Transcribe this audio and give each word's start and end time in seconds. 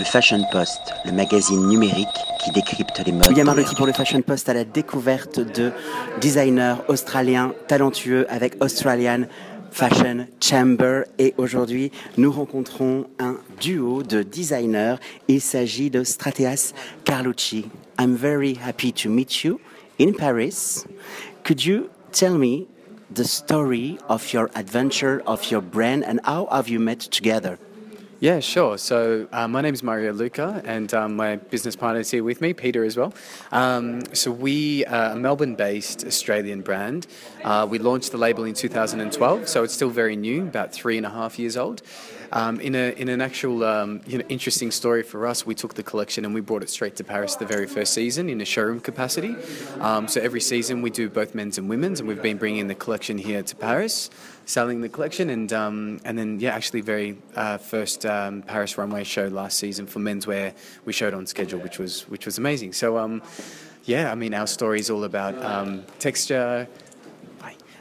Le 0.00 0.06
Fashion 0.06 0.42
Post, 0.50 0.80
le 1.04 1.12
magazine 1.12 1.68
numérique 1.68 2.08
qui 2.42 2.50
décrypte 2.52 3.02
les 3.04 3.12
modes. 3.12 3.28
William 3.28 3.50
Arlotti 3.50 3.74
pour 3.74 3.84
le 3.84 3.92
Fashion 3.92 4.22
Post 4.22 4.48
à 4.48 4.54
la 4.54 4.64
découverte 4.64 5.40
de 5.40 5.72
designers 6.22 6.76
australiens 6.88 7.52
talentueux 7.68 8.24
avec 8.30 8.56
Australian 8.64 9.24
Fashion 9.70 10.26
Chamber. 10.40 11.02
Et 11.18 11.34
aujourd'hui, 11.36 11.92
nous 12.16 12.32
rencontrons 12.32 13.08
un 13.18 13.36
duo 13.60 14.02
de 14.02 14.22
designers. 14.22 14.94
Il 15.28 15.42
s'agit 15.42 15.90
de 15.90 16.02
Strateas 16.02 16.72
Carlucci. 17.04 17.66
I'm 18.00 18.16
very 18.16 18.56
happy 18.66 18.94
to 18.94 19.10
meet 19.10 19.44
you 19.44 19.60
in 20.00 20.12
Paris. 20.14 20.86
Could 21.44 21.62
you 21.62 21.90
tell 22.10 22.38
me 22.38 22.68
the 23.14 23.24
story 23.24 23.98
of 24.08 24.32
your 24.32 24.48
adventure, 24.54 25.20
of 25.26 25.50
your 25.50 25.60
brand, 25.60 26.04
and 26.04 26.20
how 26.24 26.48
have 26.50 26.70
you 26.70 26.80
met 26.80 27.00
together? 27.10 27.58
Yeah, 28.22 28.40
sure. 28.40 28.76
So 28.76 29.28
uh, 29.32 29.48
my 29.48 29.62
name 29.62 29.72
is 29.72 29.82
Mario 29.82 30.12
Luca, 30.12 30.60
and 30.66 30.92
um, 30.92 31.16
my 31.16 31.36
business 31.36 31.74
partner 31.74 32.00
is 32.00 32.10
here 32.10 32.22
with 32.22 32.42
me, 32.42 32.52
Peter, 32.52 32.84
as 32.84 32.94
well. 32.94 33.14
Um, 33.50 34.02
so 34.14 34.30
we 34.30 34.84
are 34.84 35.12
a 35.12 35.16
Melbourne-based 35.16 36.04
Australian 36.04 36.60
brand. 36.60 37.06
Uh, 37.42 37.66
we 37.68 37.78
launched 37.78 38.12
the 38.12 38.18
label 38.18 38.44
in 38.44 38.52
2012, 38.52 39.48
so 39.48 39.62
it's 39.62 39.72
still 39.72 39.88
very 39.88 40.16
new, 40.16 40.42
about 40.42 40.70
three 40.70 40.98
and 40.98 41.06
a 41.06 41.08
half 41.08 41.38
years 41.38 41.56
old. 41.56 41.80
Um, 42.30 42.60
in, 42.60 42.74
a, 42.74 42.92
in 42.92 43.08
an 43.08 43.22
actual 43.22 43.64
um, 43.64 44.02
you 44.06 44.18
know, 44.18 44.24
interesting 44.28 44.70
story 44.70 45.02
for 45.02 45.26
us, 45.26 45.46
we 45.46 45.54
took 45.54 45.72
the 45.74 45.82
collection 45.82 46.26
and 46.26 46.34
we 46.34 46.42
brought 46.42 46.62
it 46.62 46.68
straight 46.68 46.96
to 46.96 47.04
Paris 47.04 47.36
the 47.36 47.46
very 47.46 47.66
first 47.66 47.94
season 47.94 48.28
in 48.28 48.40
a 48.40 48.44
showroom 48.44 48.80
capacity. 48.80 49.34
Um, 49.80 50.06
so 50.06 50.20
every 50.20 50.42
season 50.42 50.82
we 50.82 50.90
do 50.90 51.08
both 51.08 51.34
men's 51.34 51.56
and 51.56 51.70
women's, 51.70 52.00
and 52.00 52.08
we've 52.08 52.22
been 52.22 52.36
bringing 52.36 52.68
the 52.68 52.74
collection 52.74 53.16
here 53.16 53.42
to 53.42 53.56
Paris, 53.56 54.10
selling 54.44 54.80
the 54.80 54.88
collection, 54.88 55.30
and 55.30 55.52
um, 55.52 56.00
and 56.04 56.18
then 56.18 56.40
yeah, 56.40 56.54
actually 56.54 56.80
very 56.80 57.16
uh, 57.36 57.58
first 57.58 58.04
um, 58.06 58.42
Paris 58.42 58.76
runway 58.78 59.04
show 59.04 59.28
last 59.28 59.58
season 59.58 59.86
for 59.86 60.00
menswear 60.00 60.54
we 60.84 60.92
showed 60.92 61.14
on 61.14 61.26
schedule, 61.26 61.60
which 61.60 61.78
was 61.78 62.02
which 62.08 62.26
was 62.26 62.38
amazing. 62.38 62.72
So 62.72 62.98
um, 62.98 63.22
yeah, 63.84 64.10
I 64.10 64.14
mean 64.14 64.34
our 64.34 64.46
story 64.46 64.80
is 64.80 64.90
all 64.90 65.04
about 65.04 65.34
texture 65.98 66.68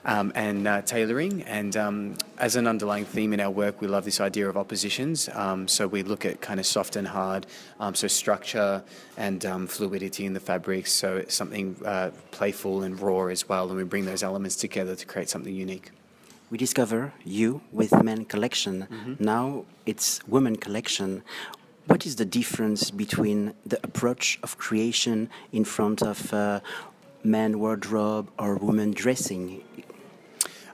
um, 0.05 0.31
and 0.35 0.67
uh, 0.67 0.81
tailoring. 0.81 1.43
And 1.43 1.75
um, 1.77 2.17
as 2.37 2.55
an 2.55 2.67
underlying 2.67 3.05
theme 3.05 3.33
in 3.33 3.39
our 3.39 3.51
work, 3.51 3.81
we 3.81 3.87
love 3.87 4.05
this 4.05 4.19
idea 4.19 4.49
of 4.49 4.57
oppositions. 4.57 5.29
Um, 5.33 5.67
so 5.67 5.87
we 5.87 6.03
look 6.03 6.25
at 6.25 6.41
kind 6.41 6.59
of 6.59 6.65
soft 6.65 6.95
and 6.95 7.07
hard, 7.07 7.45
um, 7.79 7.95
so 7.95 8.07
structure 8.07 8.83
and 9.17 9.45
um, 9.45 9.67
fluidity 9.67 10.25
in 10.25 10.33
the 10.33 10.39
fabrics. 10.39 10.91
So 10.91 11.17
it's 11.17 11.35
something 11.35 11.75
uh, 11.85 12.11
playful 12.31 12.83
and 12.83 12.99
raw 12.99 13.25
as 13.25 13.47
well, 13.47 13.67
and 13.67 13.77
we 13.77 13.83
bring 13.83 14.05
those 14.05 14.23
elements 14.23 14.55
together 14.55 14.95
to 14.95 15.05
create 15.05 15.29
something 15.29 15.53
unique. 15.53 15.91
We 16.49 16.57
discover 16.57 17.13
you 17.23 17.61
with 17.71 17.91
men 18.03 18.25
collection. 18.25 18.87
Mm-hmm. 18.89 19.23
Now 19.23 19.65
it's 19.85 20.19
women 20.27 20.55
collection. 20.55 21.23
What 21.85 22.05
is 22.05 22.15
the 22.15 22.25
difference 22.25 22.91
between 22.91 23.53
the 23.65 23.79
approach 23.83 24.39
of 24.41 24.57
creation 24.57 25.29
in 25.51 25.63
front 25.63 26.01
of 26.01 26.33
uh, 26.33 26.61
man 27.23 27.59
wardrobe 27.59 28.29
or 28.39 28.55
woman 28.55 28.91
dressing? 28.91 29.63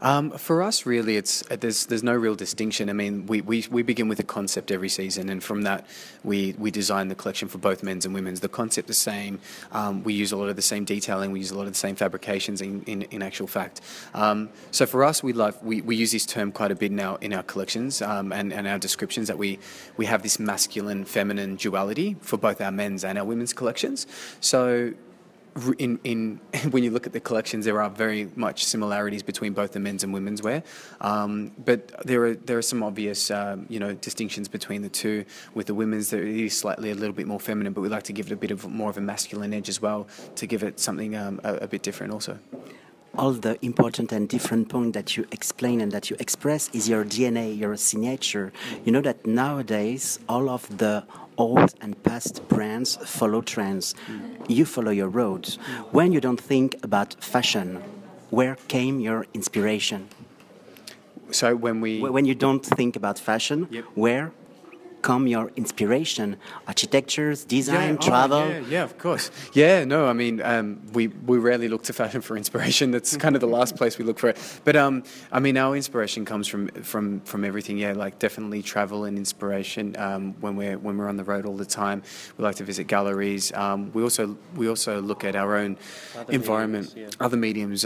Um, 0.02 0.32
for 0.32 0.62
us, 0.62 0.86
really, 0.86 1.18
it's 1.18 1.50
uh, 1.50 1.56
there's 1.56 1.86
there's 1.86 2.04
no 2.04 2.14
real 2.14 2.36
distinction. 2.36 2.90
I 2.90 2.94
mean, 2.94 3.26
we, 3.26 3.42
we, 3.42 3.66
we 3.70 3.84
begin 3.84 4.08
with 4.08 4.20
a 4.20 4.24
concept 4.24 4.72
every 4.72 4.90
season, 4.90 5.30
and 5.30 5.44
from 5.44 5.64
that, 5.64 5.86
we 6.24 6.56
we 6.58 6.72
design 6.72 7.08
the 7.08 7.16
collection 7.16 7.48
for 7.48 7.58
both 7.58 7.84
men's 7.84 8.06
and 8.06 8.14
women's. 8.14 8.40
The 8.40 8.50
concept 8.50 8.88
the 8.88 8.94
same. 8.94 9.40
Um, 9.72 10.04
we 10.04 10.14
use 10.14 10.32
a 10.32 10.38
lot 10.38 10.50
of 10.50 10.56
the 10.56 10.62
same 10.62 10.86
detailing. 10.86 11.32
We 11.32 11.40
use 11.40 11.52
a 11.52 11.58
lot 11.58 11.68
of 11.68 11.74
the 11.74 11.80
same 11.80 11.96
fabrications. 11.96 12.62
In 12.62 12.84
in, 12.84 13.04
in 13.04 13.22
actual 13.22 13.48
fact, 13.48 13.82
um, 14.14 14.50
so 14.72 14.86
for 14.86 15.04
us, 15.04 15.24
we 15.24 15.34
love 15.34 15.62
we, 15.64 15.82
we 15.82 15.96
use 15.96 16.12
this 16.12 16.26
term 16.26 16.52
quite 16.52 16.72
a 16.72 16.76
bit 16.76 16.92
now 16.92 17.16
in 17.16 17.34
our 17.34 17.44
collections 17.44 18.02
um, 18.02 18.32
and 18.32 18.54
and 18.54 18.68
our 18.68 18.80
descriptions 18.80 19.28
that 19.28 19.38
we 19.38 19.60
we 19.98 20.06
have 20.06 20.24
this 20.24 20.40
masculine 20.40 21.06
feminine 21.06 21.56
duality 21.56 22.16
for 22.22 22.38
both 22.38 22.62
our 22.62 22.72
men's 22.72 23.04
and 23.04 23.18
our 23.18 23.26
women's 23.26 23.54
collections. 23.54 24.08
So 24.40 24.94
in, 25.78 26.00
in 26.04 26.40
when 26.72 26.84
you 26.84 26.92
look 26.92 27.08
at 27.08 27.14
the 27.14 27.20
collections, 27.20 27.66
there 27.66 27.82
are 27.82 27.90
very 27.90 28.30
much 28.36 28.66
similarities 28.66 29.24
between 29.24 29.54
both 29.54 29.72
the 29.72 29.80
men's 29.80 30.04
and 30.04 30.14
women's 30.14 30.42
wear, 30.42 30.64
um, 31.02 31.52
but 31.64 31.88
there 32.06 32.26
are 32.26 32.36
there 32.36 32.58
are 32.58 32.62
some 32.62 32.84
obvious 32.84 33.32
um, 33.32 33.66
you 33.70 33.80
know 33.80 33.94
distinctions 33.94 34.48
between 34.48 34.82
the 34.82 34.90
two. 34.90 35.26
With 35.54 35.68
the 35.68 35.74
women's, 35.74 36.10
there 36.10 36.24
is 36.24 36.58
slightly 36.58 36.92
a 36.92 36.96
little 36.96 37.16
bit 37.16 37.28
more 37.28 37.40
feminine, 37.40 37.74
but 37.74 37.82
we 37.82 37.90
like 37.90 38.04
to 38.04 38.14
give 38.14 38.28
it 38.28 38.34
a 38.34 38.38
bit 38.38 38.52
of 38.52 38.68
more 38.68 38.90
of 38.90 38.98
a 38.98 39.02
masculine 39.02 39.54
edge 39.54 39.70
as 39.70 39.82
well 39.82 40.08
to 40.36 40.46
give 40.46 40.64
it 40.64 40.80
something 40.80 41.16
um, 41.16 41.40
a, 41.44 41.56
a 41.56 41.68
bit 41.68 41.82
different 41.82 42.14
also 42.14 42.38
all 43.18 43.32
the 43.32 43.58
important 43.66 44.12
and 44.12 44.28
different 44.28 44.68
point 44.68 44.94
that 44.94 45.16
you 45.16 45.26
explain 45.32 45.80
and 45.80 45.92
that 45.92 46.10
you 46.10 46.18
express 46.20 46.70
is 46.74 46.90
your 46.90 47.06
DNA, 47.06 47.58
your 47.58 47.76
signature. 47.78 48.52
You 48.84 48.92
know 48.92 49.02
that 49.02 49.26
nowadays 49.26 50.20
all 50.28 50.50
of 50.50 50.78
the 50.78 51.06
old 51.38 51.74
and 51.82 52.02
past 52.04 52.48
brands 52.48 52.98
follow 52.98 53.42
trends. 53.42 53.96
Mm. 54.08 54.50
You 54.50 54.66
follow 54.66 54.92
your 54.92 55.10
roads. 55.10 55.56
When 55.92 56.12
you 56.12 56.22
don't 56.22 56.40
think 56.40 56.76
about 56.84 57.16
fashion, 57.24 57.82
where 58.30 58.56
came 58.68 59.00
your 59.00 59.26
inspiration? 59.34 60.08
So 61.32 61.56
when 61.56 61.82
we 61.82 62.00
when 62.00 62.26
you 62.26 62.36
don't 62.36 62.64
think 62.64 62.96
about 62.96 63.20
fashion, 63.20 63.68
yep. 63.72 63.86
where 63.96 64.32
come 65.06 65.28
your 65.28 65.52
inspiration? 65.56 66.36
Architectures, 66.68 67.46
design, 67.46 67.92
yeah, 67.92 67.98
oh, 68.02 68.10
travel? 68.10 68.38
Oh, 68.40 68.50
yeah, 68.50 68.62
yeah, 68.76 68.84
of 68.84 68.98
course. 68.98 69.30
Yeah, 69.54 69.86
no, 69.86 70.08
I 70.08 70.14
mean, 70.14 70.42
um, 70.42 70.82
we, 70.94 71.08
we 71.08 71.38
rarely 71.38 71.68
look 71.70 71.84
to 71.84 71.94
fashion 71.94 72.22
for 72.22 72.36
inspiration. 72.36 72.90
That's 72.90 73.16
kind 73.16 73.36
of 73.36 73.42
the 73.42 73.48
last 73.48 73.76
place 73.80 74.00
we 74.00 74.04
look 74.04 74.18
for 74.18 74.30
it. 74.30 74.38
But 74.64 74.76
um, 74.76 75.04
I 75.32 75.40
mean, 75.40 75.58
our 75.58 75.76
inspiration 75.76 76.26
comes 76.26 76.48
from, 76.48 76.70
from, 76.92 77.22
from 77.22 77.46
everything. 77.46 77.78
Yeah, 77.78 77.94
like 77.94 78.18
definitely 78.18 78.64
travel 78.64 79.06
and 79.06 79.16
inspiration. 79.16 79.96
Um, 79.98 80.34
when 80.42 80.56
we're 80.56 80.78
when 80.80 80.98
we're 80.98 81.08
on 81.08 81.18
the 81.18 81.24
road 81.24 81.46
all 81.46 81.56
the 81.56 81.72
time, 81.84 82.02
we 82.38 82.44
like 82.44 82.56
to 82.56 82.64
visit 82.64 82.88
galleries. 82.88 83.54
Um, 83.54 83.92
we 83.94 84.02
also 84.02 84.36
we 84.56 84.68
also 84.68 85.02
look 85.02 85.24
at 85.24 85.36
our 85.36 85.56
own 85.56 85.78
other 86.18 86.34
environment, 86.34 86.88
mediums, 86.96 87.16
yeah. 87.20 87.26
other 87.26 87.38
mediums. 87.38 87.86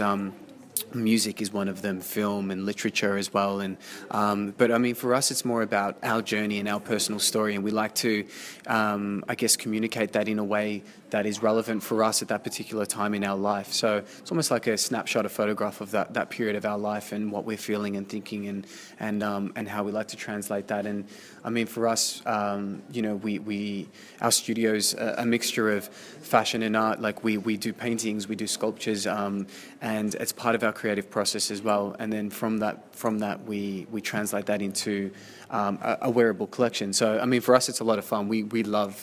Music 0.94 1.40
is 1.40 1.52
one 1.52 1.68
of 1.68 1.82
them, 1.82 2.00
film 2.00 2.50
and 2.50 2.66
literature 2.66 3.16
as 3.16 3.32
well. 3.32 3.60
And 3.60 3.76
um, 4.10 4.54
but 4.56 4.70
I 4.70 4.78
mean, 4.78 4.94
for 4.94 5.14
us, 5.14 5.30
it's 5.30 5.44
more 5.44 5.62
about 5.62 5.96
our 6.02 6.22
journey 6.22 6.58
and 6.58 6.68
our 6.68 6.80
personal 6.80 7.20
story, 7.20 7.54
and 7.54 7.64
we 7.64 7.70
like 7.70 7.94
to, 7.96 8.26
um, 8.66 9.24
I 9.28 9.34
guess, 9.34 9.56
communicate 9.56 10.12
that 10.12 10.28
in 10.28 10.38
a 10.38 10.44
way 10.44 10.82
that 11.10 11.26
is 11.26 11.42
relevant 11.42 11.82
for 11.82 12.02
us 12.02 12.22
at 12.22 12.28
that 12.28 12.44
particular 12.44 12.86
time 12.86 13.14
in 13.14 13.24
our 13.24 13.36
life. 13.36 13.72
So 13.72 13.98
it's 14.18 14.30
almost 14.30 14.50
like 14.50 14.66
a 14.66 14.78
snapshot, 14.78 15.26
a 15.26 15.28
photograph 15.28 15.80
of 15.80 15.90
that, 15.90 16.14
that 16.14 16.30
period 16.30 16.56
of 16.56 16.64
our 16.64 16.78
life 16.78 17.12
and 17.12 17.32
what 17.32 17.44
we're 17.44 17.56
feeling 17.56 17.96
and 17.96 18.08
thinking 18.08 18.46
and 18.46 18.66
and 18.98 19.22
um, 19.22 19.52
and 19.56 19.68
how 19.68 19.82
we 19.82 19.92
like 19.92 20.08
to 20.08 20.16
translate 20.16 20.68
that. 20.68 20.86
And 20.86 21.06
I 21.44 21.50
mean, 21.50 21.66
for 21.66 21.88
us, 21.88 22.22
um, 22.26 22.82
you 22.92 23.02
know, 23.02 23.16
we, 23.16 23.38
we 23.38 23.88
our 24.20 24.30
studio's 24.30 24.94
a, 24.94 25.16
a, 25.18 25.26
mixture 25.26 25.70
of 25.70 25.86
fashion 25.88 26.62
and 26.62 26.76
art. 26.76 27.00
Like 27.00 27.24
we, 27.24 27.38
we 27.38 27.56
do 27.56 27.72
paintings, 27.72 28.28
we 28.28 28.36
do 28.36 28.46
sculptures, 28.46 29.06
um, 29.06 29.46
and 29.80 30.14
it's 30.16 30.32
part 30.32 30.54
of 30.54 30.62
our 30.62 30.72
creative 30.80 31.10
process 31.10 31.50
as 31.50 31.60
well. 31.60 31.94
And 31.98 32.10
then 32.10 32.30
from 32.30 32.58
that 32.58 32.94
from 32.94 33.18
that 33.18 33.44
we 33.44 33.86
we 33.90 34.00
translate 34.00 34.46
that 34.46 34.62
into 34.62 35.10
um, 35.50 35.78
a, 35.82 35.98
a 36.02 36.10
wearable 36.10 36.46
collection. 36.46 36.92
So 36.92 37.18
I 37.20 37.26
mean, 37.26 37.42
for 37.42 37.54
us, 37.54 37.68
it's 37.68 37.80
a 37.80 37.84
lot 37.84 37.98
of 37.98 38.04
fun. 38.04 38.28
We 38.28 38.44
we 38.44 38.62
love 38.62 38.94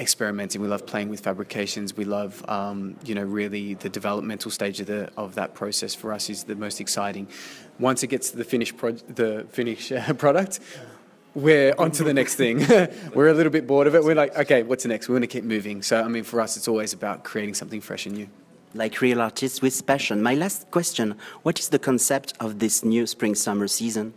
experimenting. 0.00 0.62
We 0.62 0.68
love 0.68 0.86
playing 0.86 1.10
with 1.10 1.20
fabrications. 1.20 1.94
We 1.96 2.06
love, 2.06 2.32
um, 2.48 2.96
you 3.04 3.14
know, 3.14 3.24
really 3.24 3.74
the 3.74 3.90
developmental 3.90 4.50
stage 4.50 4.80
of 4.80 4.86
the 4.86 5.10
of 5.16 5.34
that 5.34 5.54
process 5.54 5.94
for 5.94 6.12
us 6.16 6.30
is 6.30 6.44
the 6.44 6.56
most 6.56 6.80
exciting. 6.80 7.26
Once 7.78 8.02
it 8.02 8.08
gets 8.08 8.30
to 8.30 8.36
the 8.38 8.44
finished 8.44 8.76
pro- 8.78 9.02
the 9.20 9.46
finished 9.50 9.92
uh, 9.92 10.14
product, 10.24 10.60
we're 11.34 11.74
on 11.76 11.90
to 11.98 12.04
the 12.04 12.14
next 12.14 12.36
thing. 12.36 12.56
we're 13.14 13.28
a 13.28 13.34
little 13.34 13.52
bit 13.52 13.66
bored 13.66 13.86
of 13.86 13.94
it. 13.94 14.02
We're 14.02 14.20
like, 14.24 14.34
okay, 14.44 14.62
what's 14.62 14.86
next? 14.86 15.08
We 15.08 15.12
want 15.12 15.24
to 15.24 15.34
keep 15.36 15.44
moving. 15.44 15.82
So, 15.82 15.94
I 16.00 16.08
mean, 16.08 16.24
for 16.24 16.40
us, 16.40 16.56
it's 16.56 16.68
always 16.68 16.94
about 16.94 17.22
creating 17.22 17.54
something 17.54 17.82
fresh 17.82 18.06
and 18.06 18.16
new. 18.16 18.28
Like 18.74 19.02
real 19.02 19.20
artists 19.20 19.60
with 19.60 19.84
passion. 19.86 20.22
My 20.22 20.34
last 20.34 20.70
question 20.70 21.16
What 21.42 21.58
is 21.58 21.68
the 21.68 21.78
concept 21.78 22.32
of 22.40 22.58
this 22.58 22.82
new 22.82 23.06
spring 23.06 23.34
summer 23.34 23.68
season? 23.68 24.14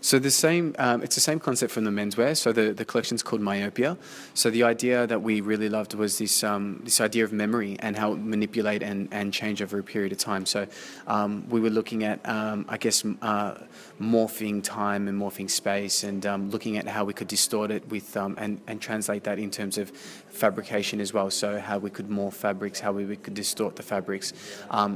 So 0.00 0.18
the 0.18 0.30
same, 0.30 0.74
um, 0.78 1.02
it's 1.02 1.16
the 1.16 1.20
same 1.20 1.40
concept 1.40 1.72
from 1.72 1.84
the 1.84 1.90
menswear. 1.90 2.36
So 2.36 2.52
the, 2.52 2.72
the 2.72 2.84
collection's 2.84 3.22
called 3.22 3.42
Myopia. 3.42 3.96
So 4.32 4.48
the 4.48 4.62
idea 4.62 5.06
that 5.06 5.22
we 5.22 5.40
really 5.40 5.68
loved 5.68 5.94
was 5.94 6.18
this 6.18 6.44
um, 6.44 6.80
this 6.84 7.00
idea 7.00 7.24
of 7.24 7.32
memory 7.32 7.76
and 7.80 7.96
how 7.96 8.12
it 8.12 8.18
manipulate 8.18 8.82
and, 8.82 9.08
and 9.12 9.32
change 9.32 9.60
over 9.60 9.78
a 9.78 9.82
period 9.82 10.12
of 10.12 10.18
time. 10.18 10.46
So 10.46 10.66
um, 11.06 11.48
we 11.48 11.60
were 11.60 11.70
looking 11.70 12.04
at, 12.04 12.26
um, 12.28 12.64
I 12.68 12.78
guess, 12.78 13.04
uh, 13.04 13.54
morphing 14.00 14.62
time 14.62 15.08
and 15.08 15.20
morphing 15.20 15.50
space, 15.50 16.04
and 16.04 16.24
um, 16.24 16.50
looking 16.50 16.78
at 16.78 16.86
how 16.86 17.04
we 17.04 17.12
could 17.12 17.28
distort 17.28 17.70
it 17.70 17.88
with 17.90 18.16
um, 18.16 18.36
and 18.38 18.60
and 18.68 18.80
translate 18.80 19.24
that 19.24 19.38
in 19.38 19.50
terms 19.50 19.78
of 19.78 19.90
fabrication 19.90 21.00
as 21.00 21.12
well. 21.12 21.30
So 21.30 21.58
how 21.58 21.78
we 21.78 21.90
could 21.90 22.08
morph 22.08 22.34
fabrics, 22.34 22.80
how 22.80 22.92
we, 22.92 23.04
we 23.04 23.16
could 23.16 23.34
distort 23.34 23.74
the 23.74 23.82
fabrics. 23.98 24.32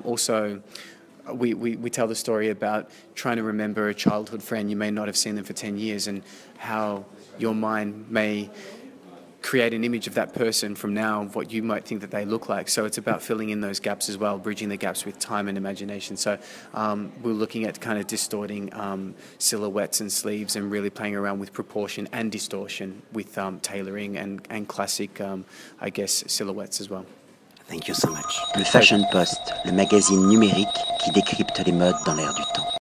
also 0.04 0.62
we, 1.32 1.54
we, 1.54 1.76
we 1.76 1.90
tell 1.90 2.08
the 2.08 2.14
story 2.14 2.50
about 2.50 2.90
trying 3.14 3.36
to 3.36 3.42
remember 3.42 3.88
a 3.88 3.94
childhood 3.94 4.42
friend. 4.42 4.68
You 4.70 4.76
may 4.76 4.90
not 4.90 5.06
have 5.06 5.16
seen 5.16 5.36
them 5.36 5.44
for 5.44 5.52
10 5.52 5.78
years, 5.78 6.06
and 6.08 6.22
how 6.58 7.04
your 7.38 7.54
mind 7.54 8.10
may 8.10 8.50
create 9.40 9.74
an 9.74 9.82
image 9.82 10.06
of 10.06 10.14
that 10.14 10.32
person 10.32 10.76
from 10.76 10.94
now, 10.94 11.22
of 11.22 11.34
what 11.34 11.50
you 11.50 11.64
might 11.64 11.84
think 11.84 12.00
that 12.00 12.12
they 12.12 12.24
look 12.24 12.48
like. 12.48 12.68
So 12.68 12.84
it's 12.84 12.98
about 12.98 13.22
filling 13.22 13.50
in 13.50 13.60
those 13.60 13.80
gaps 13.80 14.08
as 14.08 14.16
well, 14.16 14.38
bridging 14.38 14.68
the 14.68 14.76
gaps 14.76 15.04
with 15.04 15.18
time 15.18 15.48
and 15.48 15.58
imagination. 15.58 16.16
So 16.16 16.38
um, 16.74 17.12
we're 17.22 17.32
looking 17.32 17.64
at 17.64 17.80
kind 17.80 17.98
of 17.98 18.06
distorting 18.06 18.72
um, 18.72 19.16
silhouettes 19.38 20.00
and 20.00 20.12
sleeves 20.12 20.54
and 20.54 20.70
really 20.70 20.90
playing 20.90 21.16
around 21.16 21.40
with 21.40 21.52
proportion 21.52 22.08
and 22.12 22.30
distortion 22.30 23.02
with 23.12 23.36
um, 23.36 23.58
tailoring 23.58 24.16
and, 24.16 24.46
and 24.48 24.68
classic, 24.68 25.20
um, 25.20 25.44
I 25.80 25.90
guess, 25.90 26.22
silhouettes 26.28 26.80
as 26.80 26.88
well. 26.88 27.04
Thank 27.68 27.88
you 27.88 27.94
so 27.94 28.08
much. 28.10 28.40
Le 28.56 28.64
Fashion 28.64 29.02
Post, 29.10 29.40
le 29.64 29.72
magazine 29.72 30.26
numérique 30.28 30.68
qui 31.02 31.10
décrypte 31.12 31.58
les 31.64 31.72
modes 31.72 31.96
dans 32.04 32.14
l'air 32.14 32.34
du 32.34 32.42
temps. 32.54 32.68